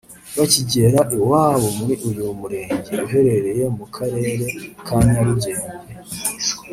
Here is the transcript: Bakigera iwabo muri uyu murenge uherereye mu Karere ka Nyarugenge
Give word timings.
Bakigera 0.37 0.99
iwabo 1.15 1.67
muri 1.77 1.93
uyu 2.09 2.23
murenge 2.39 2.91
uherereye 3.05 3.63
mu 3.77 3.85
Karere 3.95 4.45
ka 4.85 4.97
Nyarugenge 5.09 5.69